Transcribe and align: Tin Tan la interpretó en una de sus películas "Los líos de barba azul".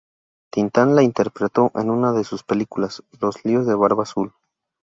Tin 0.49 0.71
Tan 0.71 0.95
la 0.95 1.03
interpretó 1.03 1.69
en 1.75 1.91
una 1.91 2.11
de 2.11 2.23
sus 2.23 2.41
películas 2.43 3.03
"Los 3.19 3.45
líos 3.45 3.67
de 3.67 3.75
barba 3.75 4.01
azul". 4.01 4.33